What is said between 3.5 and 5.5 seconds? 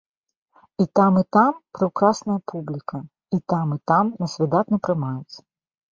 там, і там нас выдатна прымаюць.